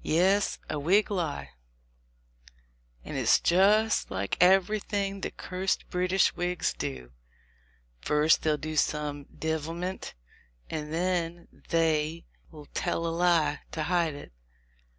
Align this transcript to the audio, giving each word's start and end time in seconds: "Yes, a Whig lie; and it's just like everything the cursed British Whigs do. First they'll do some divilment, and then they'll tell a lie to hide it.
"Yes, 0.00 0.58
a 0.70 0.78
Whig 0.78 1.10
lie; 1.10 1.50
and 3.04 3.18
it's 3.18 3.38
just 3.38 4.10
like 4.10 4.38
everything 4.40 5.20
the 5.20 5.30
cursed 5.30 5.90
British 5.90 6.34
Whigs 6.34 6.72
do. 6.72 7.12
First 8.00 8.40
they'll 8.40 8.56
do 8.56 8.76
some 8.76 9.24
divilment, 9.26 10.14
and 10.70 10.90
then 10.90 11.48
they'll 11.68 12.64
tell 12.72 13.06
a 13.06 13.12
lie 13.14 13.60
to 13.72 13.82
hide 13.82 14.14
it. 14.14 14.32